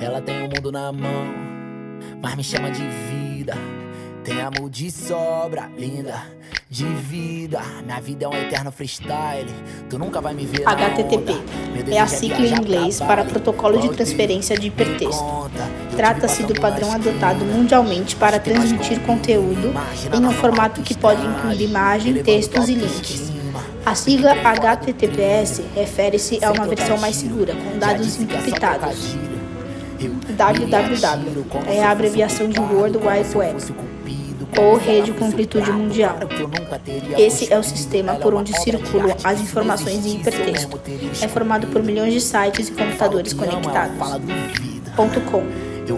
[0.00, 1.26] Ela tem o mundo na mão,
[2.20, 3.54] mas me chama de vida.
[4.24, 6.14] Tem amor de sobra, linda,
[6.70, 7.60] de vida.
[7.84, 9.50] Minha vida é um eterno freestyle.
[9.90, 10.62] Tu nunca vai me ver.
[10.64, 11.32] HTTP
[11.90, 15.50] é a sigla em inglês para Protocolo de Transferência de Hipertexto.
[15.96, 19.72] Trata-se do padrão adotado mundialmente para transmitir conteúdo
[20.14, 23.31] em um formato que pode incluir imagem, textos e links.
[23.84, 29.16] A sigla HTTPS refere-se a uma versão mais segura, com dados encriptados.
[30.36, 33.74] www é a abreviação de World Wide Web
[34.60, 36.16] ou rede com amplitude mundial.
[37.18, 40.80] Esse é o sistema por onde circulam as informações em hipertexto.
[41.20, 43.96] É formado por milhões de sites e computadores conectados.
[44.94, 45.08] .com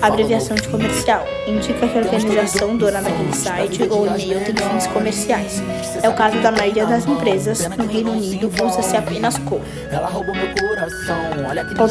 [0.00, 5.62] abreviação de comercial, indica que a organização dona daquele site ou e-mail tem fins comerciais.
[6.02, 7.68] É o caso da maioria das empresas.
[7.76, 9.60] No Reino Unido, usa-se apenas com.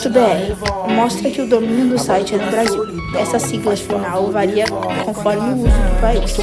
[0.04, 2.86] .br mostra que o domínio do site é no Brasil.
[3.18, 4.66] Essa sigla final varia
[5.06, 6.38] conforme o uso do país.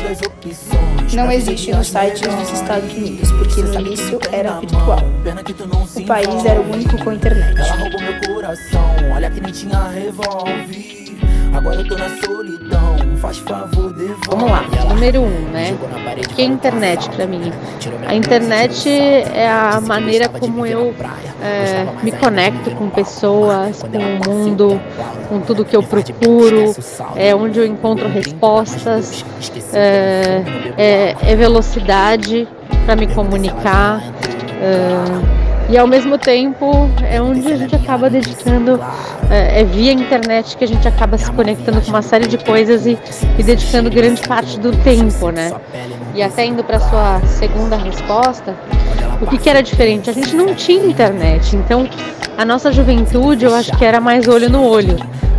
[1.14, 5.00] Não existe nos sites dos Estados Unidos, porque no início era virtual.
[5.96, 7.60] O país era o único com internet.
[9.14, 11.09] Olha que nem tinha revólver.
[11.52, 14.20] Agora eu tô na solidão, faz favor, devolve.
[14.28, 15.76] Vamos lá, número um, né?
[16.24, 17.52] O que é internet para mim?
[18.06, 20.94] A internet é a maneira como eu
[21.42, 24.80] é, me conecto com pessoas, com o mundo,
[25.28, 26.74] com tudo que eu procuro,
[27.16, 29.24] é onde eu encontro respostas,
[29.72, 30.42] é,
[30.76, 32.46] é, é velocidade
[32.86, 34.02] para me comunicar.
[34.62, 35.39] É,
[35.70, 38.80] e ao mesmo tempo é onde a gente acaba dedicando,
[39.30, 42.86] é, é, via internet que a gente acaba se conectando com uma série de coisas
[42.86, 42.98] e,
[43.38, 45.52] e dedicando grande parte do tempo, né?
[46.12, 48.56] E até indo para sua segunda resposta,
[49.22, 50.10] o que, que era diferente?
[50.10, 51.88] A gente não tinha internet, então
[52.36, 54.96] a nossa juventude eu acho que era mais olho no olho.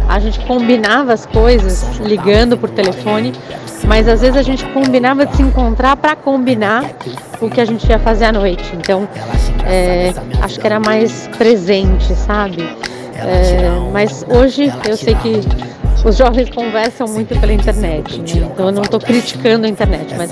[0.08, 3.32] A gente combinava as coisas ligando por telefone,
[3.86, 6.86] mas às vezes a gente combinava de se encontrar para combinar
[7.40, 8.76] o que a gente ia fazer à noite.
[8.76, 9.08] Então,
[9.66, 12.62] é, acho que era mais presente, sabe?
[13.16, 15.42] É, mas hoje eu sei que
[16.04, 18.50] os jovens conversam muito pela internet, né?
[18.52, 20.32] então eu não estou criticando a internet, mas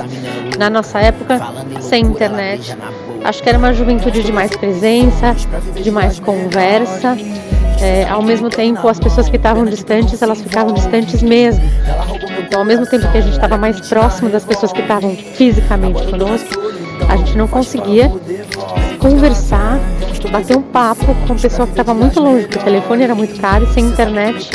[0.57, 1.40] na nossa época,
[1.80, 2.75] sem internet,
[3.24, 5.36] acho que era uma juventude de mais presença,
[5.75, 7.16] de mais conversa.
[7.81, 11.63] É, ao mesmo tempo, as pessoas que estavam distantes, elas ficavam distantes mesmo.
[12.40, 16.06] Então, ao mesmo tempo que a gente estava mais próximo das pessoas que estavam fisicamente
[16.07, 16.50] conosco,
[17.07, 18.12] a gente não conseguia
[19.00, 19.79] conversar,
[20.31, 23.39] bater um papo com uma pessoa que estava muito longe, porque o telefone era muito
[23.39, 24.51] caro e sem internet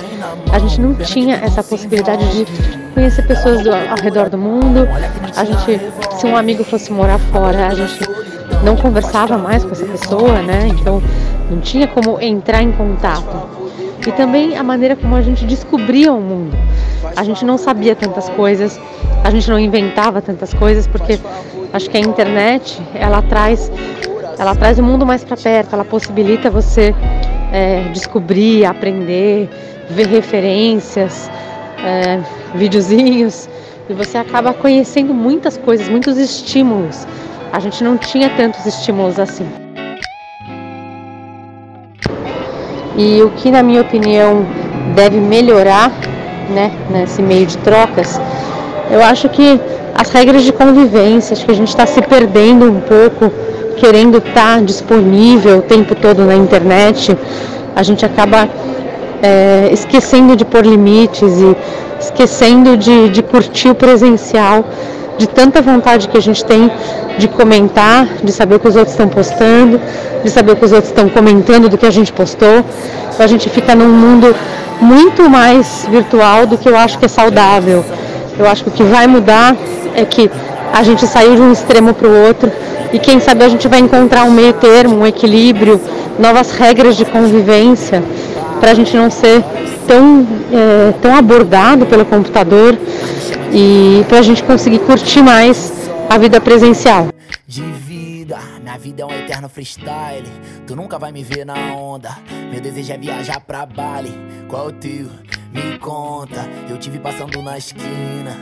[0.52, 2.46] a gente não tinha essa possibilidade de
[2.92, 4.86] conhecer pessoas do, ao redor do mundo.
[5.36, 5.80] A gente,
[6.16, 8.00] se um amigo fosse morar fora, a gente
[8.62, 10.68] não conversava mais com essa pessoa, né?
[10.68, 11.02] Então
[11.50, 13.48] não tinha como entrar em contato.
[14.06, 16.56] E também a maneira como a gente descobria o mundo.
[17.16, 18.78] A gente não sabia tantas coisas,
[19.22, 21.18] a gente não inventava tantas coisas, porque
[21.72, 23.70] acho que a internet ela traz
[24.38, 26.94] ela traz o mundo mais para perto, ela possibilita você
[27.52, 29.48] é, descobrir, aprender,
[29.88, 31.30] ver referências,
[31.84, 32.20] é,
[32.54, 33.48] videozinhos,
[33.88, 37.06] e você acaba conhecendo muitas coisas, muitos estímulos.
[37.52, 39.46] A gente não tinha tantos estímulos assim.
[42.96, 44.46] E o que, na minha opinião,
[44.94, 45.90] deve melhorar
[46.50, 48.20] né, nesse meio de trocas,
[48.90, 49.60] eu acho que
[49.94, 53.32] as regras de convivência, acho que a gente está se perdendo um pouco
[53.76, 57.16] querendo estar tá disponível o tempo todo na internet,
[57.74, 58.48] a gente acaba
[59.22, 61.56] é, esquecendo de pôr limites e
[61.98, 64.64] esquecendo de, de curtir o presencial,
[65.18, 66.70] de tanta vontade que a gente tem
[67.18, 69.80] de comentar, de saber o que os outros estão postando,
[70.22, 72.64] de saber o que os outros estão comentando do que a gente postou.
[73.12, 74.34] Então a gente fica num mundo
[74.80, 77.84] muito mais virtual do que eu acho que é saudável.
[78.38, 79.56] Eu acho que o que vai mudar
[79.94, 80.30] é que
[80.72, 82.50] a gente saiu de um extremo para o outro
[82.92, 85.80] e quem sabe a gente vai encontrar um meio termo, um equilíbrio,
[86.18, 88.02] novas regras de convivência
[88.60, 89.42] para a gente não ser
[89.86, 92.76] tão, é, tão abordado pelo computador
[93.52, 95.72] e para a gente conseguir curtir mais
[96.10, 97.08] a vida presencial.
[97.46, 100.28] De vida, minha vida é um eterno freestyle.
[100.66, 102.16] Tu nunca vai me ver na onda.
[102.50, 104.12] Meu desejo é viajar pra Bali.
[104.48, 105.08] Qual o teu?
[105.52, 108.36] Me conta, eu tive passando na esquina.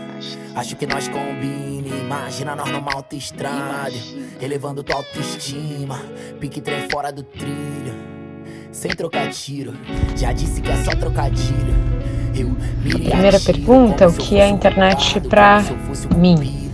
[0.54, 1.90] Acho que nós combine.
[2.00, 3.92] Imagina nós numa autoestrada,
[4.40, 6.00] elevando tua autoestima.
[6.40, 7.94] Pique trem fora do trilho,
[8.72, 9.74] sem trocar tiro.
[10.16, 11.74] Já disse que é só trocadilho.
[12.34, 12.50] Eu
[12.82, 15.62] Primeira pergunta: o que é a internet pra
[16.16, 16.70] mim?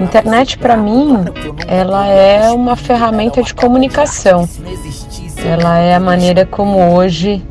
[0.00, 1.24] Internet para mim,
[1.68, 4.48] ela é uma ferramenta de comunicação.
[5.44, 7.44] Ela é a maneira como hoje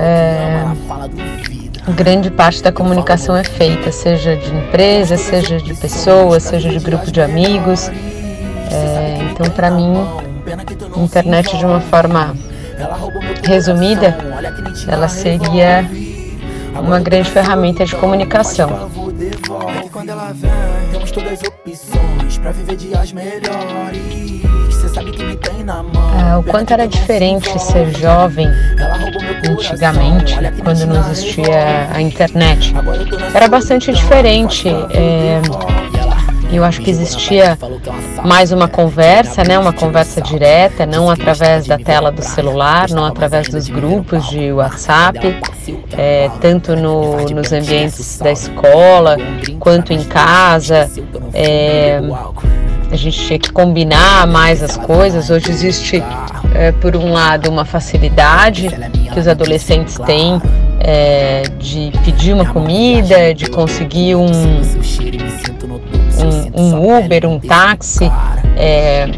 [0.00, 0.64] é,
[1.92, 7.10] grande parte da comunicação é feita, seja de empresa, seja de pessoas, seja de grupo
[7.10, 7.88] de amigos.
[8.70, 9.94] É, então, para mim,
[10.96, 12.34] internet de uma forma
[13.42, 14.16] resumida,
[14.88, 15.84] ela seria
[16.78, 18.90] uma grande ferramenta de comunicação.
[26.14, 28.48] Ah, o quanto era diferente ser jovem
[29.48, 32.74] antigamente, quando não existia a internet.
[33.34, 34.68] Era bastante diferente.
[34.68, 35.40] É,
[36.50, 37.58] eu acho que existia
[38.24, 43.48] mais uma conversa, né, uma conversa direta, não através da tela do celular, não através
[43.48, 45.18] dos grupos de WhatsApp,
[45.96, 49.16] é, tanto no, nos ambientes da escola
[49.58, 50.90] quanto em casa.
[51.34, 52.00] É,
[52.90, 55.28] a gente tinha que combinar mais as coisas.
[55.30, 56.02] Hoje existe,
[56.54, 58.68] é, por um lado, uma facilidade
[59.12, 60.40] que os adolescentes têm
[60.80, 64.30] é, de pedir uma comida, de conseguir um,
[66.16, 68.10] um, um Uber, um táxi,
[68.56, 69.08] é,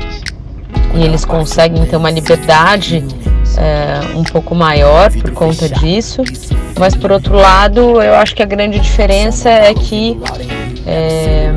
[0.95, 3.05] e eles conseguem ter uma liberdade
[3.57, 6.23] é, um pouco maior por conta disso.
[6.79, 10.19] Mas por outro lado, eu acho que a grande diferença é que
[10.87, 11.51] é,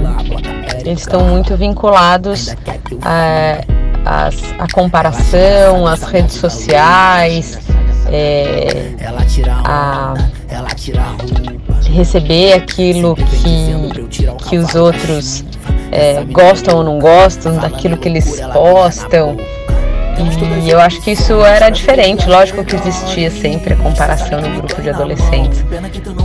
[0.79, 2.55] eles estão muito vinculados
[3.03, 3.61] a,
[4.05, 4.29] a,
[4.63, 7.59] a comparação, às redes sociais,
[8.11, 9.11] é, a
[11.91, 15.43] receber aquilo que, que os outros
[15.91, 19.37] é, gostam ou não gostam, daquilo que eles postam.
[20.63, 22.27] E eu acho que isso era diferente.
[22.27, 25.63] Lógico que existia sempre a comparação no grupo de adolescentes,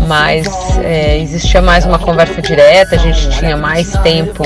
[0.06, 0.46] mas
[0.82, 4.42] é, existia mais uma conversa direta, a gente tinha mais tempo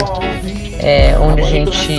[0.78, 1.98] é, onde a gente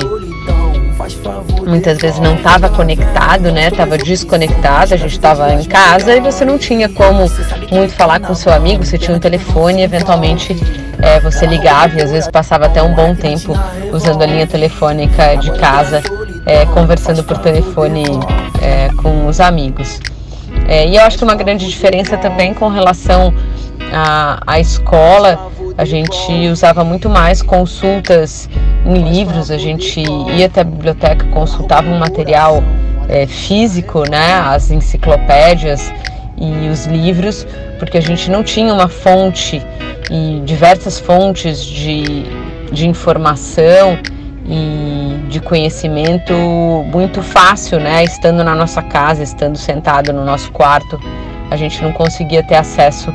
[1.66, 3.68] muitas vezes não estava conectado, né?
[3.68, 7.26] Estava desconectado, a gente estava em casa e você não tinha como
[7.72, 10.56] muito falar com seu amigo, você tinha um telefone, eventualmente
[11.02, 13.54] é, você ligava e às vezes passava até um bom tempo
[13.92, 16.02] usando a linha telefônica de casa,
[16.46, 18.06] é, conversando por telefone
[18.62, 20.00] é, com os amigos.
[20.68, 23.34] É, e eu acho que uma grande diferença também com relação
[23.92, 28.50] à, à escola, a gente usava muito mais consultas
[28.86, 30.02] em livros, a gente
[30.36, 32.64] ia até a biblioteca, consultava um material
[33.08, 35.92] é, físico, né, as enciclopédias
[36.38, 37.46] e os livros,
[37.78, 39.62] porque a gente não tinha uma fonte
[40.10, 42.24] e diversas fontes de,
[42.72, 43.98] de informação
[44.46, 46.34] e de conhecimento
[46.92, 48.04] muito fácil, né?
[48.04, 51.00] Estando na nossa casa, estando sentado no nosso quarto,
[51.50, 53.14] a gente não conseguia ter acesso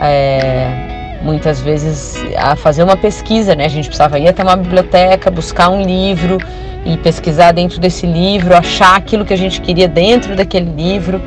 [0.00, 0.95] é,
[1.26, 3.64] muitas vezes a fazer uma pesquisa, né?
[3.64, 6.38] A gente precisava ir até uma biblioteca, buscar um livro
[6.84, 11.20] e pesquisar dentro desse livro, achar aquilo que a gente queria dentro daquele livro.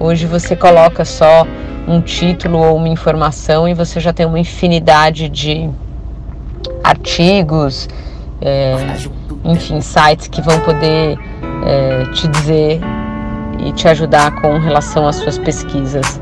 [0.00, 1.46] Hoje você coloca só
[1.86, 5.70] um título ou uma informação e você já tem uma infinidade de
[6.82, 7.88] artigos,
[8.42, 8.74] é,
[9.44, 11.16] enfim, sites que vão poder
[11.64, 12.80] é, te dizer
[13.60, 16.19] e te ajudar com relação às suas pesquisas.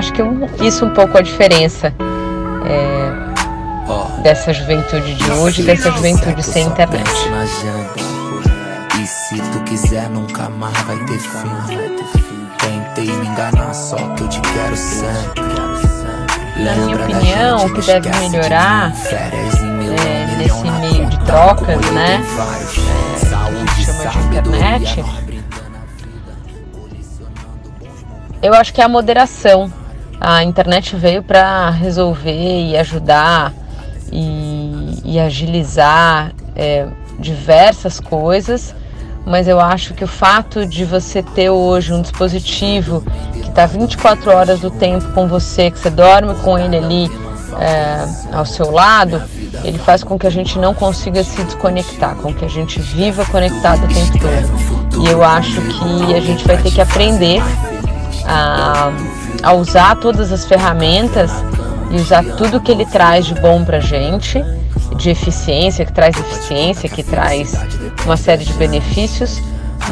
[0.00, 0.22] Acho que
[0.66, 1.92] isso um pouco a diferença
[2.64, 7.06] é, dessa juventude de hoje, dessa juventude sem internet.
[8.98, 11.50] E se tu quiser, nunca mais vai ter fim.
[12.56, 15.42] Tentei me enganar, só que eu te quero sempre.
[16.64, 22.22] Na minha opinião, o que deve melhorar é, nesse meio de trocas, né?
[23.76, 25.04] É, chama de internet.
[28.42, 29.70] Eu acho que é a moderação
[30.20, 33.54] a internet veio para resolver e ajudar
[34.12, 36.86] e, e agilizar é,
[37.18, 38.74] diversas coisas,
[39.24, 44.30] mas eu acho que o fato de você ter hoje um dispositivo que está 24
[44.30, 47.10] horas do tempo com você, que você dorme com ele ali
[47.58, 49.22] é, ao seu lado,
[49.64, 53.24] ele faz com que a gente não consiga se desconectar, com que a gente viva
[53.26, 55.02] conectado o tempo todo.
[55.02, 57.42] E eu acho que a gente vai ter que aprender
[58.26, 58.92] a
[59.42, 61.30] a usar todas as ferramentas
[61.90, 64.42] e usar tudo que ele traz de bom para gente,
[64.96, 67.54] de eficiência, que traz eficiência, que traz
[68.04, 69.40] uma série de benefícios,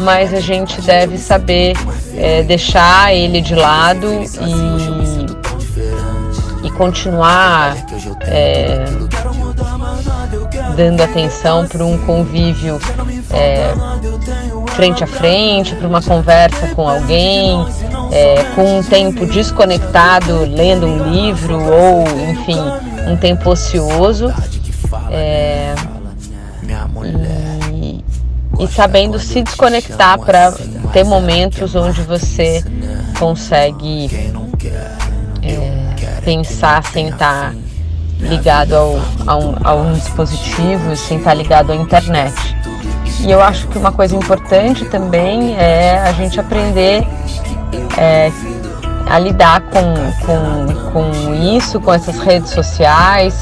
[0.00, 1.74] mas a gente deve saber
[2.14, 4.06] é, deixar ele de lado
[6.62, 7.76] e, e continuar
[8.22, 8.84] é,
[10.76, 12.78] dando atenção para um convívio
[13.30, 13.72] é,
[14.74, 17.66] frente a frente, para uma conversa com alguém,
[18.12, 22.60] é, com um tempo desconectado, lendo um livro ou, enfim,
[23.06, 24.32] um tempo ocioso.
[25.10, 25.74] É,
[27.72, 28.04] e,
[28.58, 30.52] e sabendo se desconectar para
[30.92, 32.62] ter momentos onde você
[33.18, 34.32] consegue
[35.42, 37.54] é, pensar sem estar
[38.20, 42.34] ligado ao, a, um, a um dispositivo, sem estar ligado à internet.
[43.20, 47.04] E eu acho que uma coisa importante também é a gente aprender
[47.96, 48.30] é,
[49.06, 49.94] a lidar com,
[50.24, 53.40] com, com isso, com essas redes sociais,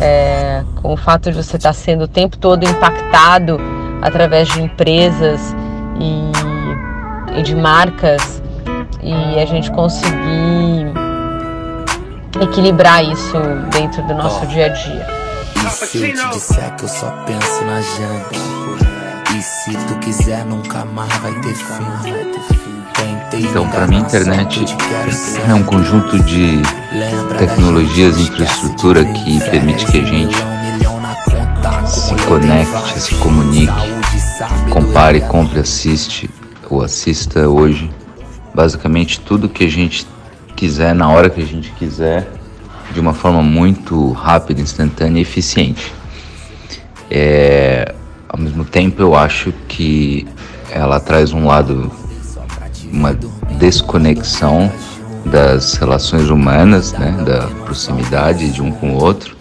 [0.00, 3.58] é, com o fato de você estar sendo o tempo todo impactado
[4.00, 5.54] através de empresas
[6.00, 8.42] e, e de marcas
[9.02, 11.01] e a gente conseguir
[12.40, 13.38] equilibrar isso
[13.70, 14.46] dentro do nosso oh.
[14.46, 15.06] dia a dia.
[15.66, 18.36] E se eu te disser que eu só penso na janta?
[19.36, 22.22] E se tu quiser nunca mais vai ter fim?
[23.34, 24.64] Então, para mim, a internet
[25.48, 26.60] é um conjunto de
[27.38, 30.36] tecnologias e infraestrutura que permite que a gente
[31.86, 33.72] se conecte, se comunique,
[34.70, 36.28] compare, compre, assiste
[36.68, 37.90] ou assista hoje.
[38.54, 40.06] Basicamente, tudo que a gente
[40.62, 42.30] quiser, na hora que a gente quiser,
[42.92, 45.92] de uma forma muito rápida, instantânea e eficiente.
[47.10, 47.92] É,
[48.28, 50.24] ao mesmo tempo, eu acho que
[50.70, 51.90] ela traz um lado
[52.92, 53.12] uma
[53.58, 54.70] desconexão
[55.26, 59.36] das relações humanas, né, da proximidade de um com o outro,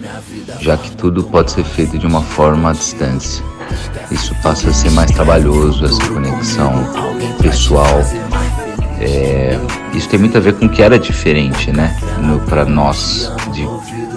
[0.59, 3.43] já que tudo pode ser feito de uma forma à distância.
[4.09, 6.73] Isso passa a ser mais trabalhoso, essa conexão
[7.39, 8.01] pessoal.
[8.99, 9.40] É,
[9.93, 11.95] isso tem muito a ver com o que era diferente, né,
[12.47, 13.65] para nós de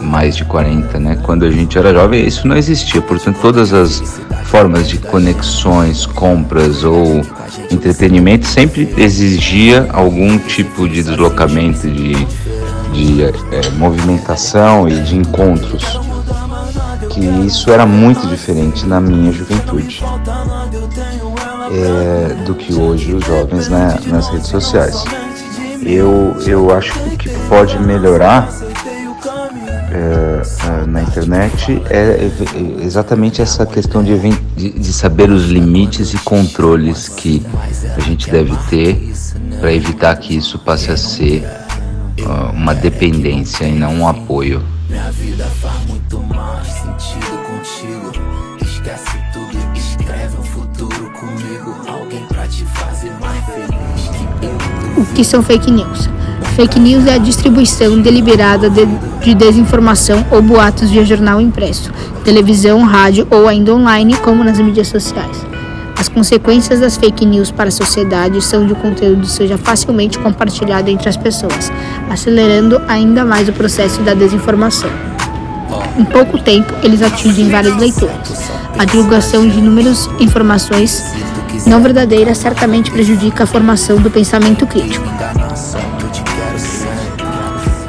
[0.04, 1.18] mais de 40, né?
[1.22, 3.00] Quando a gente era jovem, isso não existia.
[3.00, 7.22] Portanto, todas as formas de conexões, compras ou
[7.70, 12.14] entretenimento sempre exigia algum tipo de deslocamento, de,
[12.92, 15.98] de é, movimentação e de encontros.
[17.10, 20.02] Que isso era muito diferente na minha juventude
[21.70, 25.04] é, do que hoje os jovens né, nas redes sociais.
[25.82, 28.48] Eu, eu acho que pode melhorar
[29.94, 34.18] é, é, na internet é, é exatamente essa questão de,
[34.56, 37.44] de, de, saber os limites e controles que
[37.96, 39.12] a gente deve ter
[39.60, 41.44] para evitar que isso passe a ser
[42.20, 44.62] uh, uma dependência e não um apoio.
[44.90, 48.12] Minha vida faz muito mais sentido contigo.
[48.62, 51.76] Esquece tudo escreve um futuro comigo.
[51.88, 54.73] Alguém pra te fazer mais feliz.
[54.96, 56.08] O que são fake news?
[56.54, 58.86] Fake news é a distribuição deliberada de,
[59.24, 61.90] de, desinformação ou boatos via jornal impresso,
[62.24, 65.44] televisão, rádio ou ainda online, como nas mídias sociais.
[65.98, 70.88] As consequências das fake news para a sociedade são de o conteúdo seja facilmente compartilhado
[70.88, 71.72] entre as pessoas,
[72.08, 74.90] acelerando ainda mais o processo da desinformação.
[75.98, 78.50] Em pouco tempo, eles atingem várias leituras.
[78.78, 81.04] A divulgação de inúmeras informações
[81.66, 85.06] não verdadeiras certamente prejudica a formação do pensamento crítico.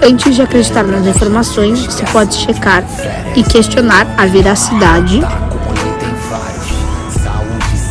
[0.02, 2.84] Antes de acreditar nas informações, se pode checar
[3.36, 5.20] e questionar a veracidade.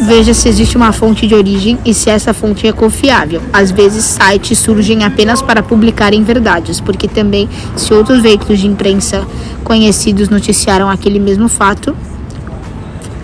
[0.07, 3.43] Veja se existe uma fonte de origem e se essa fonte é confiável.
[3.53, 9.27] Às vezes, sites surgem apenas para publicarem verdades, porque também, se outros veículos de imprensa
[9.63, 11.97] conhecidos noticiaram aquele mesmo fato,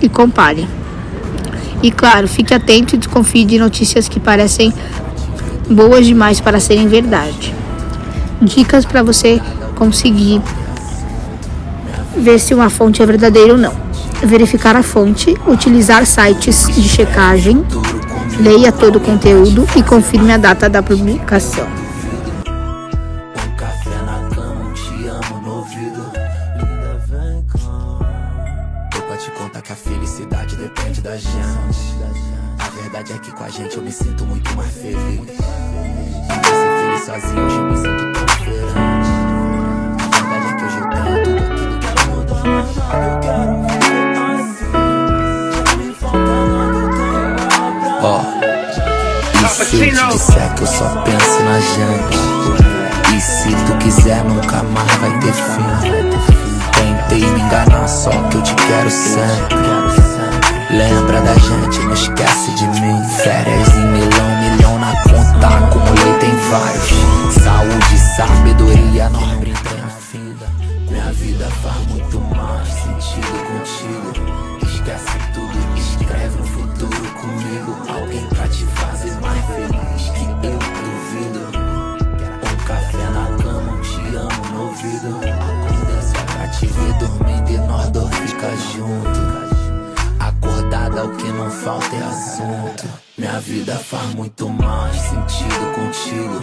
[0.01, 0.67] e compare.
[1.83, 4.73] E claro, fique atento e desconfie de notícias que parecem
[5.69, 7.61] boas demais para serem verdade
[8.41, 9.41] dicas para você
[9.77, 10.41] conseguir
[12.17, 13.90] ver se uma fonte é verdadeira ou não.
[14.23, 17.65] Verificar a fonte, utilizar sites de checagem,
[18.39, 21.81] leia todo o conteúdo e confirme a data da publicação.
[29.71, 31.31] que a felicidade depende da gente.
[32.59, 34.97] A verdade é que com a gente eu me sinto muito mais feliz.
[35.29, 38.21] Ser feliz sozinho hoje eu me sinto
[48.03, 53.15] Ó, oh, e se eu te disser que eu só penso na janta?
[53.15, 55.67] E se tu quiser, nunca mais vai ter fim.
[56.73, 59.57] Tentei me enganar, só que eu te quero sempre.
[60.71, 63.03] Lembra da gente, não esquece de mim.
[63.23, 65.49] Férias em milão, milhão na conta.
[65.49, 67.43] Acumulei, tem vários.
[67.43, 69.40] Saúde, sabedoria, nobre
[88.81, 89.21] junto.
[90.19, 92.89] Acordada o que não falta é assunto.
[93.19, 96.41] Minha vida faz muito mais sentido contigo.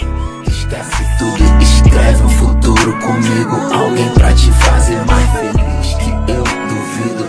[0.47, 3.55] Esquece tudo escreve um futuro comigo.
[3.73, 7.25] Alguém pra te fazer mais feliz que eu duvido.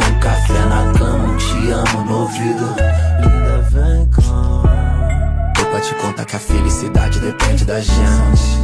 [0.00, 2.74] Um café na cama, um te amo no ouvido.
[3.20, 5.52] Linda, vem cá.
[5.54, 8.58] Tô pra te contar que a felicidade depende da gente.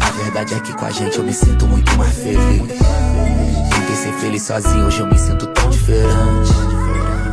[0.00, 2.75] A verdade é que com a gente eu me sinto muito mais feliz.
[4.36, 6.52] Feliz sozinho, hoje eu me sinto tão diferente.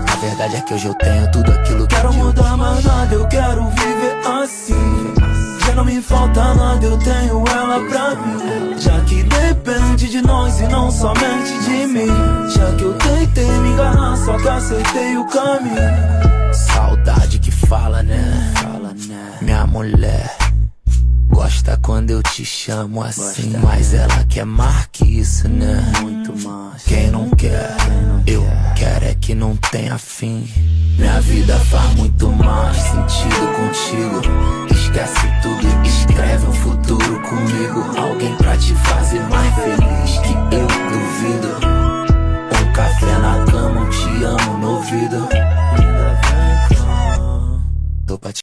[0.09, 3.27] A verdade é que hoje eu tenho tudo aquilo que Quero mudar mais nada, eu
[3.27, 5.13] quero viver assim.
[5.65, 8.79] Já não me falta nada, eu tenho ela pra mim.
[8.79, 12.49] Já que depende de nós e não somente de mim.
[12.55, 16.53] Já que eu tentei me enganar, só que acertei o caminho.
[16.53, 18.53] Saudade que fala, né?
[19.41, 20.42] Minha mulher.
[21.33, 23.51] Gosta quando eu te chamo assim.
[23.53, 25.83] Gosta, mas ela quer mais que isso, né?
[26.01, 26.83] Muito mais.
[26.83, 28.73] Quem não quer, Quem não eu quer.
[28.75, 30.47] quero é que não tenha fim.
[30.97, 34.21] Minha vida faz muito mais sentido contigo.
[34.71, 37.99] Esquece tudo, escreve um futuro comigo.
[37.99, 41.57] Alguém pra te fazer mais feliz que eu duvido.
[42.61, 45.27] Um café na cama, um te amo no ouvido.
[48.05, 48.42] Tô pra te